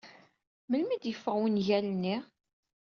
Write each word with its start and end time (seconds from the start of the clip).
Melmi 0.69 0.93
ay 0.93 0.99
d-yeffeɣ 1.03 1.35
wungal-nni? 1.39 2.15